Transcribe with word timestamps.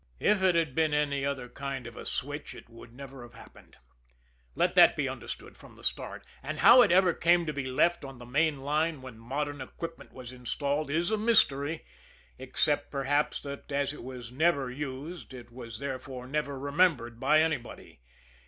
If 0.19 0.41
it 0.41 0.55
had 0.55 0.73
been 0.73 0.95
any 0.95 1.23
other 1.23 1.47
kind 1.47 1.85
of 1.85 1.95
a 1.95 2.07
switch 2.07 2.55
it 2.55 2.67
would 2.71 2.91
never 2.91 3.21
have 3.21 3.35
happened 3.35 3.77
let 4.55 4.73
that 4.73 4.95
be 4.95 5.07
understood 5.07 5.55
from 5.55 5.75
the 5.75 5.83
start. 5.83 6.25
And 6.41 6.57
how 6.61 6.81
it 6.81 6.91
ever 6.91 7.13
came 7.13 7.45
to 7.45 7.53
be 7.53 7.67
left 7.67 8.03
on 8.03 8.17
the 8.17 8.25
main 8.25 8.61
line 8.61 9.03
when 9.03 9.19
modern 9.19 9.61
equipment 9.61 10.11
was 10.11 10.31
installed 10.31 10.89
is 10.89 11.11
a 11.11 11.17
mystery, 11.19 11.85
except 12.39 12.89
perhaps 12.89 13.39
that 13.41 13.71
as 13.71 13.93
it 13.93 14.01
was 14.03 14.31
never 14.31 14.71
used 14.71 15.35
it 15.35 15.51
was 15.51 15.77
therefore 15.77 16.25
never 16.25 16.57
remembered 16.57 17.19
by 17.19 17.39
anybody. 17.39 17.99